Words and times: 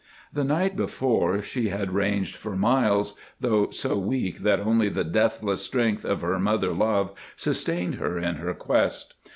The 0.33 0.43
night 0.43 0.75
before 0.75 1.43
she 1.43 1.69
had 1.69 1.93
ranged 1.93 2.33
for 2.35 2.55
miles, 2.55 3.19
though 3.39 3.69
so 3.69 3.95
weak 3.99 4.39
that 4.39 4.59
only 4.59 4.89
the 4.89 5.03
deathless 5.03 5.61
strength 5.63 6.03
of 6.05 6.21
her 6.21 6.39
mother 6.39 6.73
love 6.73 7.11
sustained 7.35 7.93
her 8.01 8.17
in 8.17 8.37
her 8.37 8.55
quest. 8.55 9.13